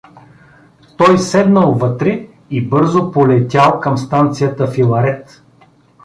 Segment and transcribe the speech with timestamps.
[0.97, 5.43] Той седнал вътре и бързо полетял към станцията „Филарет“.